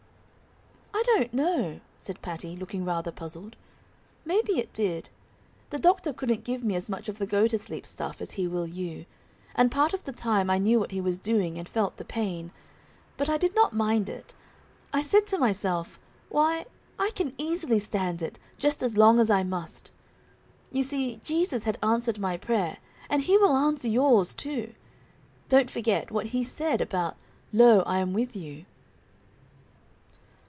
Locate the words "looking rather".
2.55-3.11